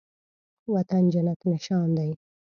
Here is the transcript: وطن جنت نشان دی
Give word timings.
وطن 0.73 1.03
جنت 1.13 1.39
نشان 1.53 1.89
دی 1.97 2.11